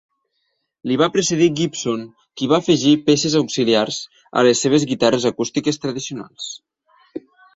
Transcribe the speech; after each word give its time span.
Li 0.91 0.95
va 1.01 1.07
precedir 1.15 1.49
Gibson 1.59 2.05
qui 2.41 2.47
va 2.53 2.59
afegir 2.63 2.93
peces 3.09 3.35
auxiliars 3.41 3.99
a 4.41 4.45
les 4.49 4.65
seves 4.67 4.89
guitarres 4.93 5.31
acústiques 5.33 5.81
tradicionals. 5.87 6.51